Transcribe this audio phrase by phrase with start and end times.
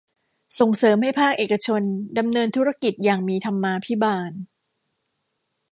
[0.59, 1.81] ส่งเสริมให้ภาคเอกชน
[2.17, 4.31] ดำเนินธุรกิจอย่างมีธรรมาภิบาล